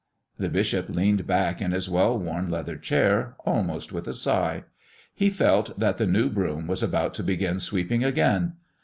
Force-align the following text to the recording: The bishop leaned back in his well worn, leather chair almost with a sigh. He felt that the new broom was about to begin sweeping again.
The 0.39 0.49
bishop 0.49 0.89
leaned 0.89 1.27
back 1.27 1.61
in 1.61 1.73
his 1.73 1.87
well 1.87 2.17
worn, 2.17 2.49
leather 2.49 2.75
chair 2.75 3.35
almost 3.45 3.93
with 3.93 4.07
a 4.07 4.15
sigh. 4.15 4.63
He 5.13 5.29
felt 5.29 5.79
that 5.79 5.97
the 5.97 6.07
new 6.07 6.27
broom 6.31 6.65
was 6.65 6.81
about 6.81 7.13
to 7.13 7.23
begin 7.23 7.59
sweeping 7.59 8.03
again. 8.03 8.53